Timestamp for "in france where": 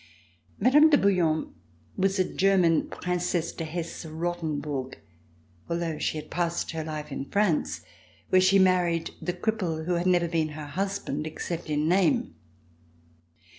7.11-8.41